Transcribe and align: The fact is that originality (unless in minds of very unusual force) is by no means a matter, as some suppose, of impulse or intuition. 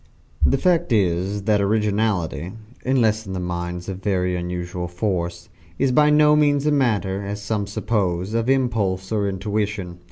The 0.43 0.57
fact 0.57 0.91
is 0.91 1.43
that 1.43 1.61
originality 1.61 2.53
(unless 2.83 3.27
in 3.27 3.39
minds 3.43 3.87
of 3.87 4.01
very 4.01 4.35
unusual 4.35 4.87
force) 4.87 5.47
is 5.77 5.91
by 5.91 6.09
no 6.09 6.35
means 6.35 6.65
a 6.65 6.71
matter, 6.71 7.23
as 7.23 7.39
some 7.39 7.67
suppose, 7.67 8.33
of 8.33 8.49
impulse 8.49 9.11
or 9.11 9.29
intuition. 9.29 9.99